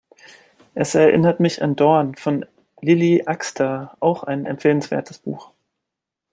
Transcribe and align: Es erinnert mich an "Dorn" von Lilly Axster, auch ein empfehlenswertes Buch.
Es 0.73 0.95
erinnert 0.95 1.39
mich 1.39 1.61
an 1.61 1.75
"Dorn" 1.75 2.15
von 2.15 2.43
Lilly 2.81 3.21
Axster, 3.27 3.95
auch 3.99 4.23
ein 4.23 4.47
empfehlenswertes 4.47 5.19
Buch. 5.19 5.51